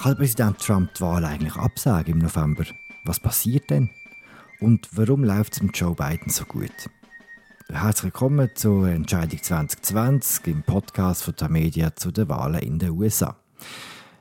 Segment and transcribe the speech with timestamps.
[0.00, 2.64] Kann Präsident Trump die Wahl eigentlich absagen im November?
[3.04, 3.90] Was passiert denn?
[4.60, 6.70] Und warum läuft es mit Joe Biden so gut?
[7.68, 13.34] Herzlich willkommen zur Entscheidung 2020 im Podcast von Tamedia zu den Wahlen in den USA.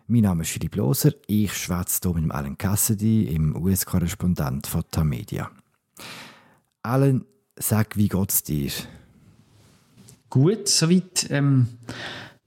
[0.08, 5.52] Mein Name ist Philipp Loser, ich schwätze hier mit Alan Cassidy, im US-Korrespondent von Tamedia.
[6.82, 7.24] Alan,
[7.56, 8.72] sag, wie geht's dir?
[10.32, 11.28] Gut, soweit.
[11.30, 11.68] Ähm,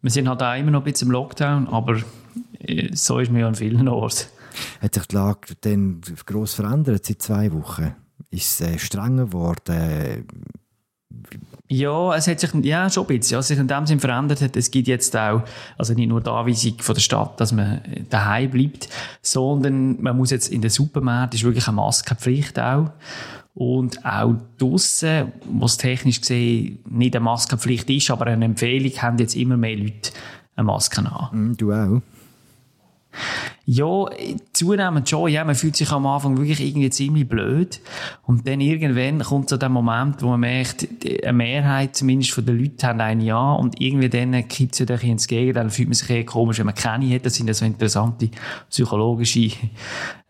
[0.03, 2.03] wir sind halt auch immer noch ein bisschen im Lockdown, aber
[2.93, 4.27] so ist mir ja an vielen Orten.
[4.81, 7.95] Hat sich die Lage dann gross verändert seit zwei Wochen?
[8.31, 10.27] Ist es äh, strenger geworden?
[11.69, 13.39] Ja, es hat sich ja, schon ein bisschen.
[13.39, 15.43] Was sich in dem Sinne verändert hat, es gibt jetzt auch,
[15.79, 18.89] also nicht nur die Anweisung von der Stadt, dass man daheim bleibt,
[19.23, 22.91] sondern man muss jetzt in den Supermärkten, ist wirklich eine Maskenpflicht auch.
[23.55, 29.37] Und auch draussen, was technisch gesehen nicht eine Maskenpflicht ist, aber eine Empfehlung, haben jetzt
[29.37, 30.13] immer mehr Leute
[30.57, 31.51] eine Maske an.
[31.51, 32.03] Mm, du auch?
[33.67, 34.07] Ja,
[34.53, 35.31] zunehmend schon.
[35.31, 37.81] Ja, man fühlt sich am Anfang wirklich irgendwie ziemlich blöd.
[38.25, 40.89] Und dann irgendwann kommt so der Moment, wo man merkt,
[41.23, 45.01] eine Mehrheit zumindest von den Leuten haben ein Ja und irgendwie dann kippt es wieder
[45.03, 45.63] ins Gegenteil.
[45.63, 47.27] Dann fühlt man sich eher komisch, wenn man keine hat.
[47.27, 48.31] Das sind ja so interessante
[48.69, 49.51] psychologische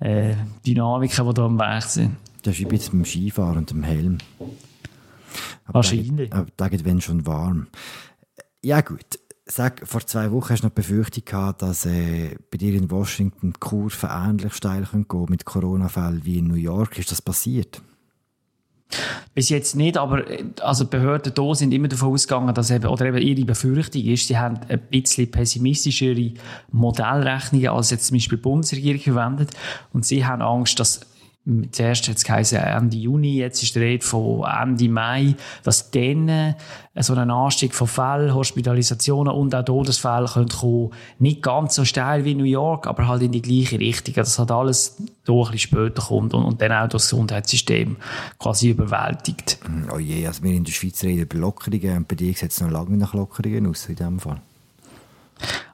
[0.00, 0.34] äh,
[0.66, 2.16] Dynamiken, die da am Weg sind.
[2.42, 4.18] Das ist wie ein bisschen beim Skifahren und dem Helm.
[5.66, 6.32] Aber Wahrscheinlich.
[6.32, 7.68] Aber wenn schon warm.
[8.62, 9.19] Ja gut,
[9.50, 12.88] Sag, vor zwei Wochen hast du noch die Befürchtung gehabt, dass äh, bei dir in
[12.88, 16.98] Washington die Kurve ähnlich steil gehen mit Corona-Fällen wie in New York.
[16.98, 17.82] Ist das passiert?
[19.34, 22.86] Bis jetzt nicht, aber äh, also die Behörden hier sind immer davon ausgegangen, dass eben,
[22.86, 26.32] oder eben ihre Befürchtung ist, sie haben ein bisschen pessimistischere
[26.70, 29.50] Modellrechnungen als jetzt zum Beispiel die Bundesregierung verwendet
[29.92, 31.00] und sie haben Angst, dass
[31.72, 36.28] zuerst hat es geheißen Ende Juni, jetzt ist die Rede von Ende Mai, dass dann
[36.28, 36.54] äh,
[36.98, 40.90] so ein Anstieg von Fällen, Hospitalisationen und auch Todesfällen kommen kommen.
[41.18, 44.14] Nicht ganz so steil wie New York, aber halt in die gleiche Richtung.
[44.14, 47.96] Das hat alles doch ein bisschen später kommt und, und dann auch das Gesundheitssystem
[48.38, 49.58] quasi überwältigt.
[49.94, 52.60] Oh je, also wir in der Schweiz reden über Lockerungen und bei dir sieht es
[52.60, 54.40] noch lange nach Lockerungen aus in diesem Fall.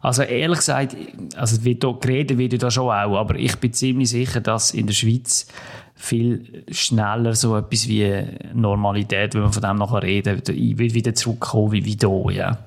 [0.01, 0.97] Also ehrlich gesagt,
[1.37, 4.87] also wird da geredet wird da schon auch, aber ich bin ziemlich sicher, dass in
[4.87, 5.47] der Schweiz
[5.95, 11.73] viel schneller so etwas wie Normalität, wenn man von dem nachher reden, wird wieder zurückkommen
[11.73, 12.59] wie, wie hier, ja.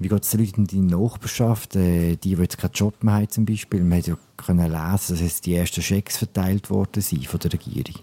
[0.00, 3.14] Wie geht es den Leuten in deiner Nachbarschaft, äh, die, die jetzt keinen Job mehr
[3.14, 3.82] haben zum Beispiel?
[3.84, 7.52] Man hat ja können lesen, dass jetzt die ersten Schecks verteilt worden sind von der
[7.52, 7.94] Regierung.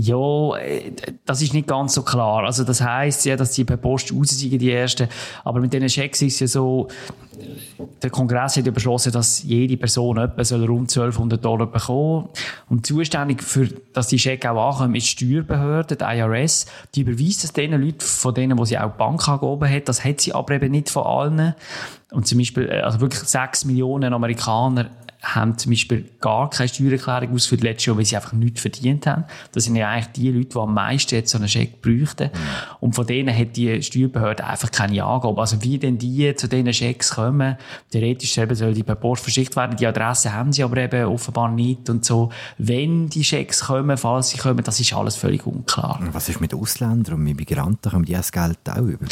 [0.00, 0.92] Ja, äh,
[1.24, 2.44] das ist nicht ganz so klar.
[2.44, 5.08] Also das heißt ja, dass die per Post raus die ersten.
[5.42, 6.86] Aber mit diesen Schecks ist ja so,
[8.02, 12.28] der Kongress hat ja beschlossen, dass jede Person etwa soll rund 1200 Dollar bekommen
[12.68, 16.66] Und zuständig für, dass die Schecks auch ankommen, ist die Steuerbehörde, die IRS.
[16.94, 19.88] Die überweist es den Leuten, von denen, wo sie auch die Bank angehoben hat.
[19.88, 21.54] Das hat sie aber eben nicht von allen.
[22.10, 24.90] Und zum Beispiel, äh, also wirklich 6 Millionen Amerikaner
[25.22, 29.24] haben zum Beispiel gar keine Steuererklärung ausgeführt letztes Jahr, weil sie einfach nichts verdient haben.
[29.52, 32.30] Das sind ja eigentlich die Leute, die am meisten jetzt so einen Scheck bräuchten.
[32.32, 32.38] Mhm.
[32.80, 35.40] Und von denen hat die Steuerbehörde einfach keine Angabe.
[35.40, 37.56] Also wie denn die zu diesen Schecks kommen,
[37.90, 39.76] theoretisch selber soll die per Post verschickt werden.
[39.76, 42.30] Die Adresse haben sie aber eben offenbar nicht und so.
[42.58, 46.00] Wenn die Schecks kommen, falls sie kommen, das ist alles völlig unklar.
[46.12, 47.90] Was ist mit Ausländern und mit Migranten?
[47.90, 49.06] Kommen die das Geld auch über?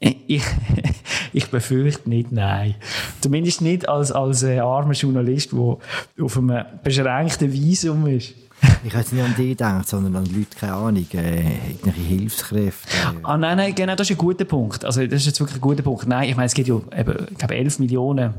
[0.00, 0.44] Ich,
[1.32, 2.76] ich befürchte nicht, nein.
[3.20, 5.78] Zumindest nicht als, als äh, armer Journalist, der
[6.24, 8.34] auf einem beschränkten Visum ist.
[8.84, 12.88] Ich habe jetzt nicht an die gedacht, sondern an Leute, keine Ahnung, äh, irgendwelche Hilfskräfte.
[13.24, 14.84] Ah, nein, nein, genau, das ist ein guter Punkt.
[14.84, 16.06] Also, das ist jetzt wirklich ein guter Punkt.
[16.06, 18.34] Nein, ich meine, es gibt ja eben, ich glaube, 11 Millionen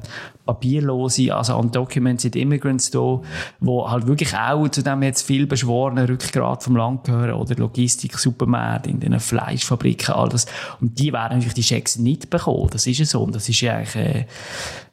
[0.45, 3.21] Papierlose, also Undocumented Immigrants da,
[3.59, 8.17] wo halt wirklich auch zu dem jetzt viel beschworenen Rückgrat vom Land gehören oder Logistik,
[8.17, 10.47] Supermärkte, in den Fleischfabriken, all das.
[10.81, 12.69] Und die werden natürlich die Schecks nicht bekommen.
[12.71, 13.21] Das ist ja so.
[13.21, 14.25] Und das ist ja eigentlich, äh,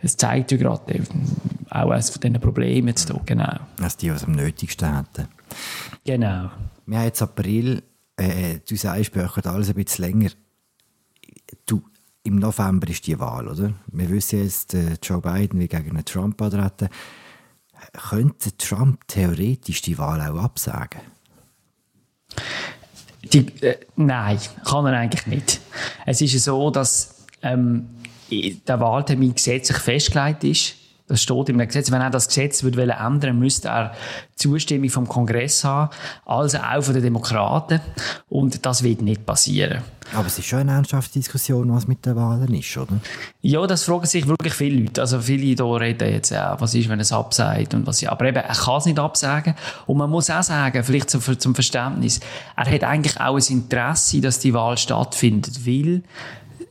[0.00, 1.00] es zeigt ja gerade äh,
[1.70, 3.56] auch eines von diesen Problemen jetzt hier, genau.
[3.80, 5.15] Also die, was am nötigsten hätten.
[6.04, 6.50] Genau.
[6.86, 7.82] Wir haben jetzt April,
[8.16, 10.30] äh, du sagst, braucht alles ein bisschen länger.
[11.66, 11.82] Du,
[12.22, 13.72] im November ist die Wahl, oder?
[13.88, 16.88] Wir wissen jetzt, äh, Joe Biden will gegen Trump antreten.
[17.92, 21.00] Könnte Trump theoretisch die Wahl auch absagen?
[23.32, 25.60] Die, äh, nein, kann er eigentlich nicht.
[26.04, 27.88] Es ist so, dass ähm,
[28.30, 30.74] der Wahltermin gesetzlich festgelegt ist.
[31.08, 31.90] Das steht im Gesetz.
[31.90, 33.92] Wenn er das Gesetz würde ändern müsste er
[34.34, 35.90] Zustimmung vom Kongress haben,
[36.24, 37.80] also auch von den Demokraten.
[38.28, 39.82] Und das wird nicht passieren.
[40.14, 43.00] Aber es ist schon eine ernsthafte Diskussion, was mit den Wahlen ist, oder?
[43.40, 45.00] Ja, das fragen sich wirklich viele Leute.
[45.00, 48.12] Also viele hier reden jetzt auch, was ist, wenn es absagt und was ja.
[48.12, 49.54] Aber eben, er kann es nicht absagen.
[49.86, 52.20] Und man muss auch sagen, vielleicht zum, zum Verständnis,
[52.56, 56.02] er hat eigentlich auch ein Interesse, dass die Wahl stattfindet, weil,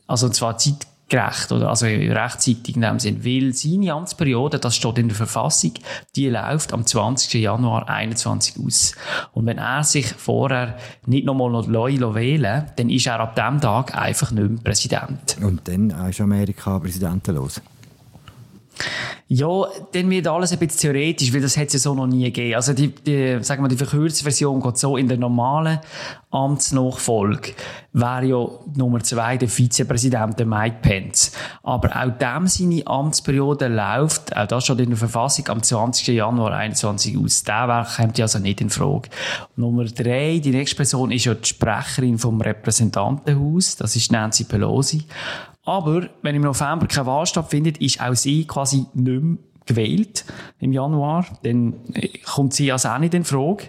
[0.08, 4.98] also zwar Zeit gerecht oder also rechtzeitig in dem Sinn, weil seine Amtsperiode, das steht
[4.98, 5.74] in der Verfassung,
[6.16, 7.42] die läuft am 20.
[7.42, 8.96] Januar 2021 aus.
[9.34, 13.62] Und wenn er sich vorher nicht nochmal noch neu wählen dann ist er ab dem
[13.62, 15.38] Tag einfach nicht mehr Präsident.
[15.42, 17.62] Und dann ist Amerika präsidentenlos.
[19.28, 22.26] Ja, dann wird alles ein bisschen theoretisch, weil das hat es ja so noch nie
[22.26, 22.56] gegeben.
[22.56, 25.80] Also die, die, sagen wir, die verkürzte Version geht so, in der normalen
[26.30, 27.54] Amtsnachfolge
[27.94, 31.32] wäre ja Nummer zwei der Vizepräsident, der Mike Pence.
[31.64, 36.08] Aber auch dem seine Amtsperiode läuft, auch das steht in der Verfassung, am 20.
[36.08, 37.44] Januar 2021 aus.
[37.44, 39.10] Der kommt ja also nicht in Frage.
[39.56, 45.06] Nummer drei, die nächste Person ist ja die Sprecherin vom Repräsentantenhaus, das ist Nancy Pelosi.
[45.66, 50.26] Aber wenn im November keine Wahl stattfindet, ist auch sie quasi nicht mehr gewählt
[50.60, 53.66] im Januar, dann äh, kommt sie also auch nicht in Frage.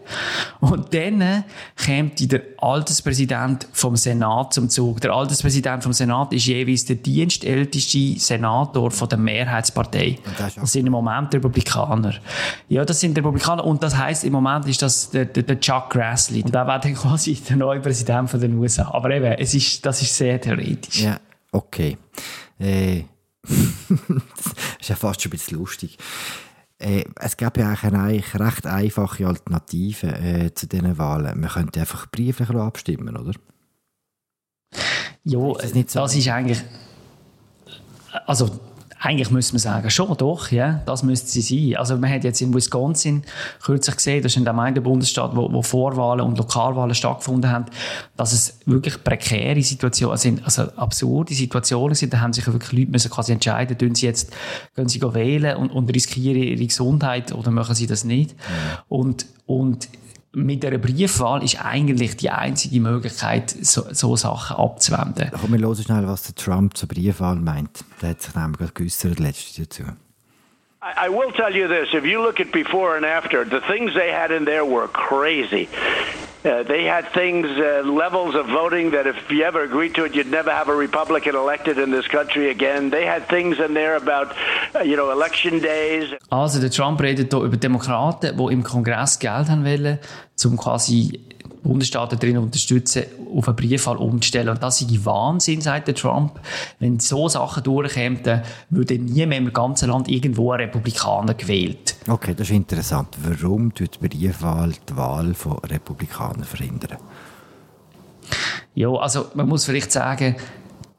[0.61, 1.43] Und dann äh,
[1.85, 5.01] kommt der Alterspräsident vom Senat zum Zug.
[5.01, 10.19] Der Alterspräsident vom Senat ist jeweils der dienstälteste Senator von der Mehrheitspartei.
[10.39, 12.15] Das, das, sind im Moment die Republikaner.
[12.69, 13.65] Ja, das sind die Republikaner.
[13.65, 16.43] Und das heißt im Moment ist das der, der, der Chuck Grassley.
[16.43, 18.91] Und der wird dann quasi der neue Präsident von den USA.
[18.93, 21.03] Aber eben, es ist, das ist sehr theoretisch.
[21.03, 21.19] Ja.
[21.57, 21.97] Okay.
[22.59, 23.05] Äh,
[23.43, 23.89] das
[24.81, 25.97] ist ja fast schon ein bisschen lustig.
[26.79, 31.41] Äh, es gäbe ja eigentlich eine recht einfache Alternative äh, zu diesen Wahlen.
[31.41, 33.33] Man könnte einfach brieflich abstimmen, oder?
[35.25, 36.63] Ja, ist das, so das ist eigentlich.
[38.27, 38.61] Also,
[39.07, 41.79] eigentlich müsste man sagen, schon, doch, ja, das müsste sie sein.
[41.79, 43.23] Also man hat jetzt in Wisconsin
[43.63, 47.67] kürzlich gesehen, das ist in dem einen Bundesstaat, wo, wo Vorwahlen und Lokalwahlen stattgefunden haben,
[48.17, 52.91] dass es wirklich prekäre Situationen sind, also absurde Situationen sind, da haben sich wirklich Leute
[52.91, 54.33] müssen quasi entscheiden, tun sie jetzt,
[54.75, 58.35] gehen sie wählen und, und riskieren ihre Gesundheit oder machen sie das nicht.
[58.89, 59.89] Und, und
[60.37, 65.31] mit der Briefwahl ist eigentlich die einzige Möglichkeit, so, so Sachen abzuwenden.
[65.33, 67.85] Komm, wir hören schnell, was der Trump zur Briefwahl meint.
[68.03, 69.85] Der hat sich nämlich geäußert, letztes dazu.
[70.97, 74.13] I will tell you this: if you look at before and after, the things they
[74.13, 75.69] had in there were crazy.
[76.45, 80.15] Uh, they had things, uh, levels of voting that if you ever agreed to it,
[80.15, 82.91] you'd never have a Republican elected in this country again.
[82.91, 84.33] They had things in there about,
[84.73, 86.15] uh, you know, election days.
[86.31, 89.99] Also der Trump redet hier über Demokraten, die im Kongress Geld haben wollen,
[90.45, 91.19] um quasi
[91.67, 93.05] Bundesstaaten darin unterstützen,
[93.35, 94.49] auf einen Briefwahl umzustellen.
[94.51, 96.41] Und das ist Wahnsinn, sagt der Trump.
[96.79, 101.97] Wenn so Sachen durchkämen, dann würde nie mehr im ganzen Land irgendwo ein Republikaner gewählt.
[102.09, 103.09] Okay, das ist interessant.
[103.23, 106.99] Warum tut die Briefwahl die Wahl von Republikanern verhindern?
[108.75, 110.37] Ja, also man muss vielleicht sagen,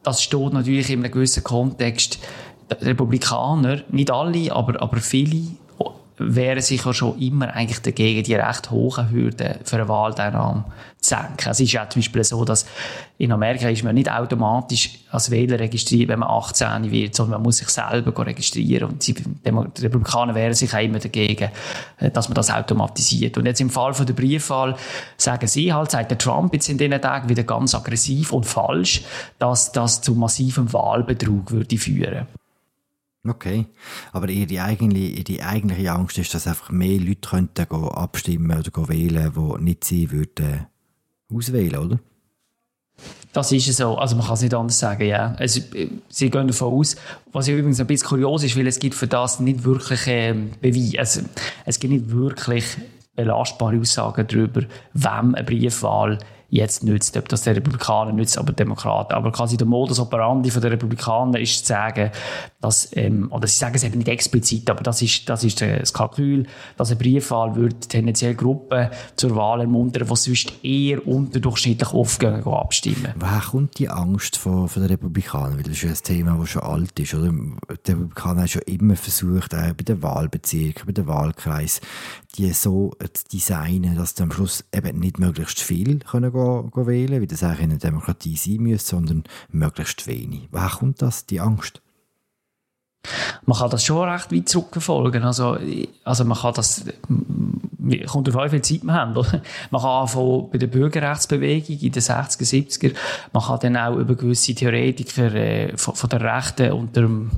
[0.04, 2.20] das steht natürlich in einem gewissen Kontext.
[2.70, 5.48] Die Republikaner, nicht alle, aber, aber viele
[6.18, 10.66] wären sicher schon immer eigentlich dagegen, die recht hohen Hürden für eine Wahlteilnahme
[11.00, 11.50] zu senken.
[11.50, 12.66] Es ist ja zum Beispiel so, dass
[13.20, 17.44] in Amerika ist man nicht automatisch als Wähler registriert, wenn man 18 wird, sondern man
[17.44, 18.90] muss sich selber registrieren.
[18.90, 19.16] Und die
[19.82, 21.50] Republikaner wären sich auch immer dagegen,
[22.00, 23.38] äh, dass man das automatisiert.
[23.38, 24.76] Und jetzt im Fall von der Briefwahl
[25.18, 29.04] sagen sie halt, sagt der Trump jetzt in diesen Tagen wieder ganz aggressiv und falsch,
[29.40, 32.28] dass das zu massivem Wahlbetrug würde führen.
[33.26, 33.66] Okay.
[34.14, 39.34] Aber ihre eigentliche, ihre eigentliche Angst ist, dass einfach mehr Leute könnten abstimmen oder wählen,
[39.36, 40.68] die nicht sie würden
[41.30, 42.00] auswählen, oder?
[43.34, 43.98] Das ist so.
[43.98, 45.36] Also man kann es nicht anders sagen, ja.
[45.38, 45.62] Also,
[46.10, 46.96] sie gehen davon aus,
[47.32, 50.52] was ja übrigens ein bisschen kurios ist, weil es gibt für das nicht wirklich ähm,
[50.60, 50.98] Beweise.
[50.98, 51.22] Also,
[51.66, 52.66] es gibt nicht wirklich
[53.16, 54.62] belastbare Aussagen darüber,
[54.94, 56.18] wem eine Briefwahl
[56.50, 57.18] jetzt nützt.
[57.18, 59.14] Ob das der Republikaner nützt, aber Demokraten.
[59.14, 62.12] Aber quasi der Modus operandi der Republikaner ist zu sagen,
[62.62, 65.94] dass, ähm, oder sie sagen es eben nicht explizit, aber das ist, das ist das
[65.94, 72.24] Kalkül, dass eine Briefwahl würde tendenziell Gruppen zur Wahl ermuntern, die sonst eher unterdurchschnittlich oft
[72.24, 73.14] abstimmen.
[73.16, 75.58] Woher kommt die Angst von, von den Republikanern?
[75.58, 77.14] Weil das ist ja ein Thema, das schon alt ist.
[77.14, 77.32] Oder?
[77.32, 81.82] Die Republikaner haben schon immer versucht, auch bei den Wahlbezirken, bei den Wahlkreisen,
[82.38, 87.22] die so zu designen, dass sie am Schluss eben nicht möglichst viel können gehen wählen,
[87.22, 90.48] wie das eigentlich in einer Demokratie sein müsste, sondern möglichst wenig.
[90.52, 91.82] Woher kommt das, die Angst?
[93.46, 95.24] Man kann das schon recht weit zurückverfolgen.
[95.24, 95.58] Also,
[96.04, 96.84] also man kann das,
[98.08, 99.16] kommt an, wie viel Zeit man hat.
[99.72, 102.94] Man kann anfangen bei der Bürgerrechtsbewegung in den 60er, 70er.
[103.32, 107.32] Man kann dann auch über gewisse Theoretiker äh, von, von, der Rechten unter dem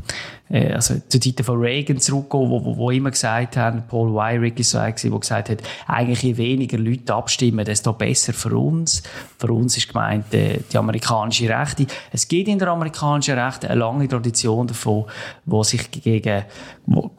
[0.50, 4.72] also zur Zeit von Reagan zurückgehen, wo, wo, wo immer gesagt haben, Paul Weyrich ist
[4.72, 9.04] so einer, der gesagt hat, eigentlich je weniger Leute abstimmen, desto besser für uns.
[9.38, 11.86] Für uns ist gemeint äh, die amerikanische Rechte.
[12.12, 15.06] Es gibt in der amerikanischen Rechte eine lange Tradition davon,
[15.46, 16.44] wo sich gegen,
[16.88, 17.12] wo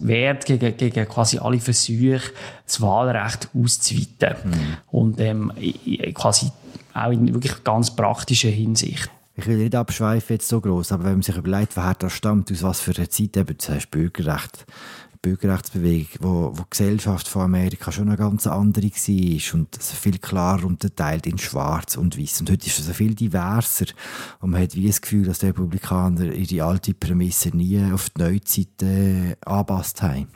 [0.00, 2.32] wehrt gegen, gegen quasi alle Versuche,
[2.64, 4.34] das Wahlrecht auszuweiten.
[4.44, 4.76] Mhm.
[4.90, 5.52] Und ähm,
[6.14, 6.50] quasi
[6.94, 9.10] auch in wirklich ganz praktischer Hinsicht.
[9.38, 12.50] Ich will nicht abschweifen jetzt so groß, aber wenn man sich überlegt, woher das stammt,
[12.50, 14.66] aus was für einer Zeit, eben, das heißt Bürgerrecht,
[15.22, 20.64] Bürgerrechtsbewegung, wo, wo die Gesellschaft von Amerika schon eine ganz andere war und viel klarer
[20.64, 22.40] unterteilt in Schwarz und Weiß.
[22.40, 23.86] Und heute ist es viel diverser
[24.40, 28.20] und man hat wie das Gefühl, dass die Republikaner ihre alte Prämisse nie auf die
[28.20, 30.26] Neuzeit äh, angepasst haben.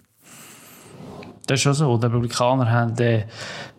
[1.46, 1.98] Das ist schon so.
[1.98, 3.26] Die Republikaner haben äh,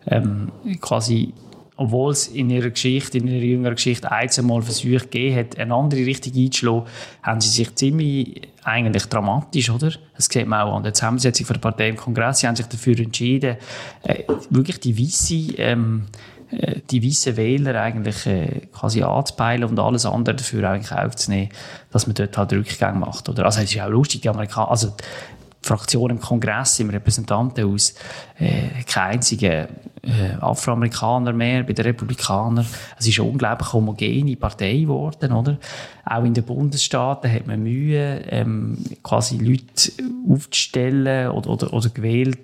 [0.06, 0.52] ähm,
[0.82, 1.32] quasi
[1.76, 6.06] obwohl es in ihrer Geschichte, in ihrer jüngeren Geschichte einmal Versuche gegeben hat, eine andere
[6.06, 6.84] Richtung einzuschlagen,
[7.22, 9.92] haben sie sich ziemlich eigentlich dramatisch, oder?
[10.16, 12.40] Das sieht man auch an der Zusammensetzung der Partei im Kongress.
[12.40, 13.56] Sie haben sich dafür entschieden,
[14.02, 16.06] äh, wirklich die weiße, ähm,
[16.50, 21.50] äh, die weißen Wähler eigentlich äh, quasi anzupeilen und alles andere dafür eigentlich aufzunehmen,
[21.90, 23.44] dass man dort halt Rückgang macht, oder?
[23.44, 24.94] Also es ist auch lustig, die Amerikaner, also
[25.64, 27.94] Fraktion im Kongress, im Repräsentantenhaus,
[28.38, 29.68] äh, kein einziger
[30.02, 32.66] äh, Afroamerikaner mehr bei den Republikanern.
[32.98, 35.58] Es ist eine unglaublich homogene Partei geworden, oder?
[36.04, 39.92] Auch in den Bundesstaaten hat man Mühe, ähm, quasi Leute
[40.28, 42.38] aufzustellen oder, oder, oder gewählt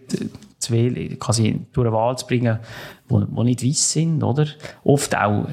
[0.60, 2.58] zu wählen, quasi durch eine Wahl zu bringen,
[3.10, 4.46] die, die nicht weiß sind, oder?
[4.84, 5.46] Oft auch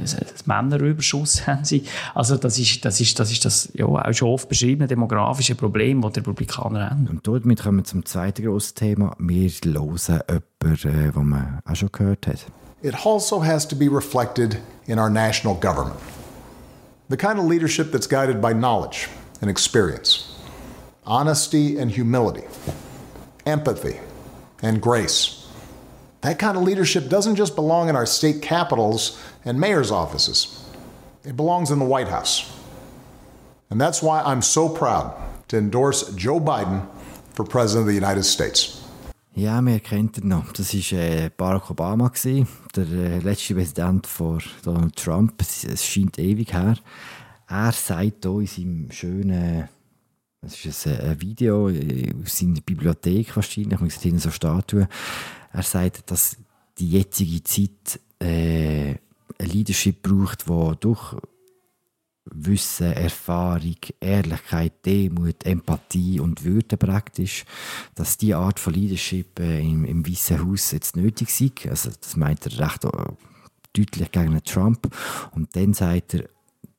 [0.45, 1.83] Männerüberschuss haben sie.
[2.13, 6.01] Also das ist das, ist, das, ist das ja, auch schon oft beschriebene demografische Problem,
[6.01, 7.07] das die Republikaner haben.
[7.07, 9.15] Und damit kommen wir zum zweiten grossen Thema.
[9.17, 12.45] Wir hören jemanden, äh, den man auch schon gehört hat.
[12.83, 15.99] It also has to be reflected in our national government.
[17.09, 19.07] The kind of leadership that's guided by knowledge
[19.41, 20.35] and experience,
[21.05, 22.43] honesty and humility,
[23.45, 23.95] empathy
[24.61, 25.47] and grace.
[26.21, 30.63] That kind of leadership doesn't just belong in our state capitals and mayor's offices,
[31.23, 32.51] it belongs in the White House.
[33.69, 35.13] And that's why I'm so proud
[35.49, 36.87] to endorse Joe Biden
[37.33, 38.81] for President of the United States.
[39.35, 40.51] Ja, wir kennen ihn noch.
[40.53, 45.39] Das war äh, Barack Obama, gewesen, der äh, letzte Präsident von Donald Trump.
[45.39, 46.75] Es, es scheint ewig her.
[47.47, 49.69] Er sagt hier in seinem schönen
[50.41, 54.87] es ist ein, ein Video aus seiner Bibliothek wahrscheinlich, man sieht so Statuen.
[55.51, 56.37] Er sagt, dass
[56.77, 58.91] die jetzige Zeit äh,
[59.39, 61.15] ein Leadership braucht, wo durch
[62.25, 67.45] Wissen, Erfahrung, Ehrlichkeit, Demut, Empathie und Würde praktisch,
[67.95, 71.67] dass die Art von Leadership äh, im, im Weißen Haus jetzt nötig ist.
[71.67, 72.89] Also das meint er recht äh,
[73.73, 74.93] deutlich gegen Trump.
[75.31, 76.29] Und dann sagt er,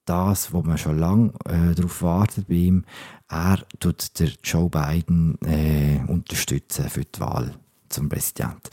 [0.09, 2.85] das, wo man schon lange äh, darauf wartet bei ihm,
[3.29, 7.55] er tut der Joe Biden äh, unterstützen für die Wahl
[7.89, 8.71] zum Präsident.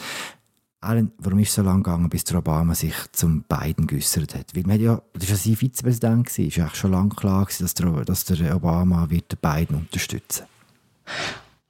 [0.81, 4.55] Alan, warum ist es so lange gegangen, bis Obama sich zum Biden geäußert hat?
[4.55, 7.73] Weil man ja, das war ja sein Vizepräsident, es war eigentlich schon lange klar, dass
[8.25, 10.45] der, Obama wird den Biden unterstützen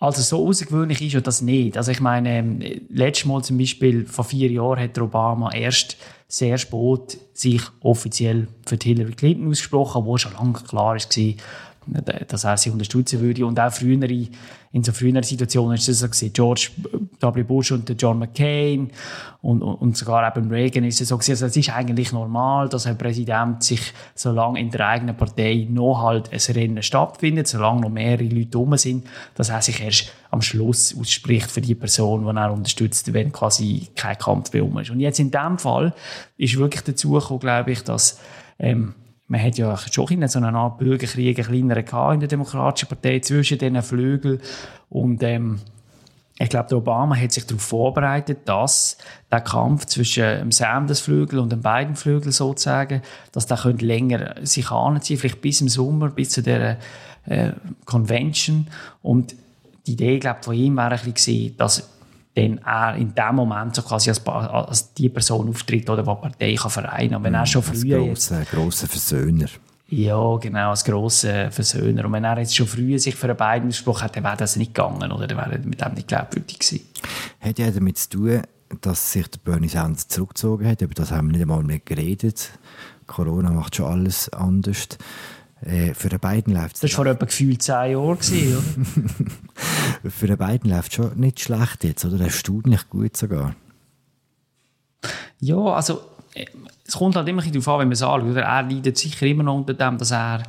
[0.05, 1.77] also so außergewöhnlich ist ja das nicht.
[1.77, 2.59] Also ich meine, ähm,
[2.89, 5.97] letztes Mal zum Beispiel, vor vier Jahren hat Obama erst
[6.27, 11.33] sehr spät sich offiziell für Hillary Clinton ausgesprochen, wo schon lange klar war,
[12.27, 13.45] dass er sie unterstützen würde.
[13.45, 14.01] Und auch früher,
[14.75, 16.33] in so früheren Situationen ist es so gewesen.
[16.33, 16.69] George
[17.21, 17.43] W.
[17.43, 18.91] Bush und John McCain
[19.41, 21.31] und, und sogar auch beim Reagan ist es so gewesen.
[21.31, 26.01] Also es ist eigentlich normal, dass ein Präsident sich, solange in der eigenen Partei noch
[26.01, 30.41] halt ein Rennen stattfindet, solange noch mehrere Leute dumm sind, dass er sich erst am
[30.41, 34.89] Schluss ausspricht für die Person, die er unterstützt, wenn quasi kein Kampf mehr um ist.
[34.89, 35.93] Und jetzt in dem Fall
[36.37, 38.19] ist wirklich dazu gekommen, glaube ich, dass
[38.59, 38.93] ähm,
[39.27, 43.57] man hat ja schon so eine Art Bürgerkrieg, einen kleineren in der Demokratischen Partei zwischen
[43.57, 44.39] diesen Flügeln.
[44.89, 45.59] Und ähm,
[46.37, 48.97] ich glaube, der Obama hat sich darauf vorbereitet, dass
[49.31, 53.01] der Kampf zwischen dem Sanders-Flügel und den beiden Flügeln sozusagen,
[53.31, 56.77] dass der könnte länger sich anziehen, vielleicht bis im Sommer, bis zu der
[57.25, 57.51] äh,
[57.85, 58.67] Convention.
[59.01, 59.35] Und
[59.87, 61.94] die Idee, glaube von ihm bisschen, dass
[62.35, 66.55] dann er in dem Moment so quasi als, als die Person auftritt, oder die Partei
[66.55, 67.15] kann vereinen.
[67.15, 68.01] Und wenn er schon früher...
[68.01, 69.47] Als grosser, grosser Versöhner.
[69.87, 72.05] Ja, genau, als grosser Versöhner.
[72.05, 74.55] Und wenn er jetzt schon früher sich für einen beiden ausgesprochen hat, dann wäre das
[74.55, 75.27] nicht gegangen, oder?
[75.27, 76.85] Dann wäre er mit dem nicht glaubwürdig gewesen.
[77.39, 78.41] Hat ja damit zu tun,
[78.81, 80.81] dass sich der Bernie Sanders zurückgezogen hat.
[80.81, 82.49] Über das haben wir nicht einmal mehr geredet.
[83.07, 84.89] Corona macht schon alles anders.
[85.65, 86.81] Äh, für den beiden läuft es.
[86.81, 88.19] Das war vor etwa gefühlt zehn Jahren, oder?
[90.09, 92.23] für den beiden läuft es schon nicht schlecht jetzt, oder?
[92.23, 93.55] Erstaunlich gut sogar.
[95.39, 96.01] Ja, also
[96.87, 98.35] es kommt halt immer darauf an, wenn man es anschaut.
[98.35, 100.43] Er leidet sicher immer noch unter dem, dass er,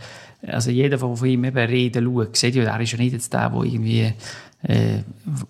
[0.46, 3.32] also jeder, der von ihm eben reden schaut, sieht ja, er ist ja nicht jetzt
[3.32, 4.12] der, der irgendwie
[4.62, 5.02] äh,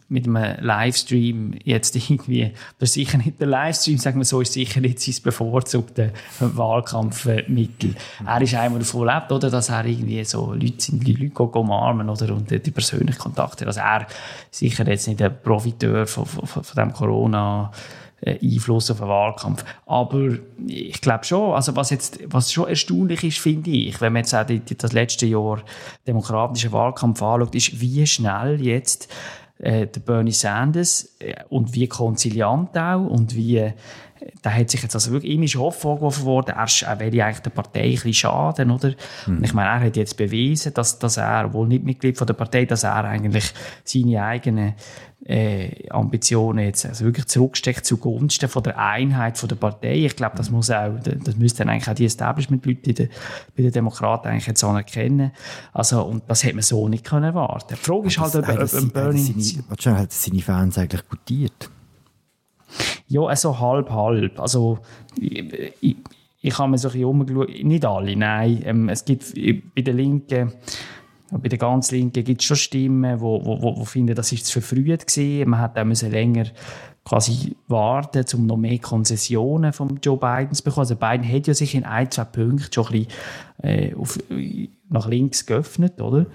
[0.09, 4.81] mit einem Livestream jetzt irgendwie, ist sicher nicht der Livestream, sagen wir so, ist sicher
[4.81, 7.95] nicht sein bevorzugtes Wahlkampfmittel.
[8.26, 12.11] Er ist einmal davon lebt, oder, dass er irgendwie so Leute sind, die Leute umarmen,
[12.11, 13.66] oder, und die persönlichen Kontakte.
[13.66, 14.07] Also er
[14.50, 17.71] sicher jetzt nicht ein Profiteur von, von, von dem Corona
[18.25, 19.64] Einfluss auf den Wahlkampf.
[19.85, 20.30] Aber
[20.66, 24.35] ich glaube schon, also was jetzt, was schon erstaunlich ist, finde ich, wenn man jetzt
[24.35, 25.62] auch die, das letzte Jahr
[26.06, 29.12] demokratischen Wahlkampf anschaut, ist, wie schnell jetzt
[29.58, 33.73] äh, der Bernie Sanders äh, und wie konziliant auch und wie äh,
[34.42, 37.50] da hat sich jetzt also wirklich immer schon vorgeworfen worden, er, er will eigentlich der
[37.50, 38.92] Partei ein bisschen schaden, oder?
[39.26, 39.44] Mhm.
[39.44, 42.64] Ich meine, er hat jetzt bewiesen, dass, dass er, wohl nicht Mitglied von der Partei,
[42.64, 43.52] dass er eigentlich
[43.85, 44.75] seine eigenen
[45.28, 49.95] äh, Ambitionen jetzt also wirklich zurücksteckt zugunsten von der Einheit von der Partei.
[49.95, 53.09] Ich glaube, das muss auch, das müssten dann eigentlich auch die Establishment-Leute
[53.56, 55.33] bei den Demokraten eigentlich jetzt anerkennen.
[55.73, 57.75] Also, und das hätte man so nicht können erwarten.
[57.75, 59.64] Die Frage ist halt, ob, ob, ob Bernie...
[59.78, 61.71] Seine, hat seine Fans eigentlich gutiert?
[63.09, 64.38] Ja, also halb, halb.
[64.38, 64.78] Also,
[65.18, 65.97] ich, ich,
[66.40, 67.64] ich habe mir so ein bisschen umgeschaut.
[67.64, 68.62] Nicht alle, nein.
[68.64, 69.35] Ähm, es gibt
[69.75, 70.52] bei den Linken
[71.30, 74.47] bei den ganz Linken gibt es schon Stimmen, die wo, wo, wo finden, das ist
[74.47, 75.50] zu verfrüht gewesen.
[75.50, 76.47] Man hätte auch länger
[77.04, 80.83] quasi warten, um noch mehr Konzessionen von Joe Biden zu bekommen.
[80.83, 83.09] Also Biden hat ja sich in ein, zwei Punkten schon ein bisschen
[83.62, 84.18] äh, auf,
[84.88, 86.26] nach links geöffnet, oder?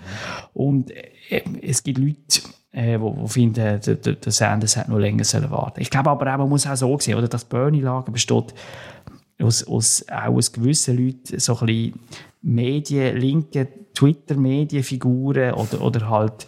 [0.54, 4.98] Und äh, es gibt Leute, äh, wo, wo finden, der, der, der Sanders hat noch
[4.98, 5.82] länger sollen warten.
[5.82, 7.28] Ich glaube aber auch, man muss auch so sehen, oder?
[7.28, 8.54] Das Bernie-Lager besteht
[9.42, 12.00] aus, aus, auch aus gewissen Leuten so ein bisschen
[12.42, 13.68] Medien, linke
[14.02, 16.48] Twitter-Medienfiguren oder, oder halt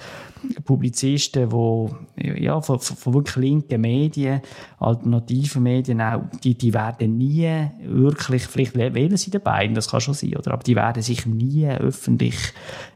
[0.66, 4.42] Publizisten, die ja, von, von wirklich linken Medien,
[4.80, 10.16] alternativen Medien auch, die, die werden nie wirklich, vielleicht wählen sie dabei, das kann schon
[10.16, 10.54] sein, oder?
[10.54, 12.36] aber die werden sich nie öffentlich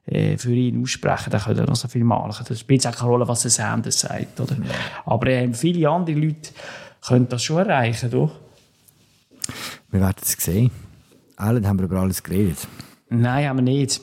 [0.07, 2.45] äh, für ihn aussprechen, da können noch so viel machen.
[2.49, 4.41] Das spielt auch keine Rolle, was der Sanders sagt.
[4.41, 4.57] Oder?
[5.05, 6.51] Aber äh, viele andere Leute
[7.07, 8.31] können das schon erreichen, doch?
[9.89, 10.71] Wir werden es sehen.
[11.37, 12.67] Allen haben wir über alles geredet.
[13.09, 14.01] Nein, haben wir nicht.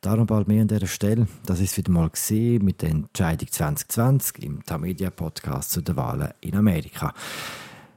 [0.00, 1.26] Darum bald mehr an dieser Stelle.
[1.44, 6.30] Das ist wieder mal gesehen mit der Entscheidung 2020 im Tamedia Podcast zu den Wahlen
[6.40, 7.12] in Amerika.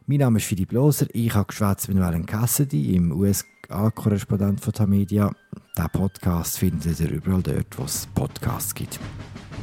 [0.06, 1.08] Mein Name ist Philipp Loser.
[1.14, 5.32] Ich habe geschwätzt mit Alan Cassidy, im USA-Korrespondent von Tamedia.
[5.78, 9.00] Diesen Podcast findet ihr überall dort, wo es Podcasts gibt.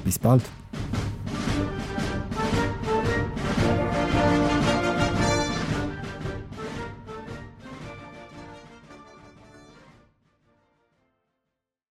[0.02, 0.42] Bis bald.